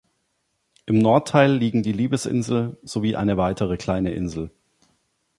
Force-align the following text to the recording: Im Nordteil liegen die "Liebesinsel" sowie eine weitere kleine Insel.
Im 0.87 0.97
Nordteil 0.97 1.51
liegen 1.53 1.83
die 1.83 1.91
"Liebesinsel" 1.91 2.75
sowie 2.81 3.15
eine 3.15 3.37
weitere 3.37 3.77
kleine 3.77 4.13
Insel. 4.15 4.49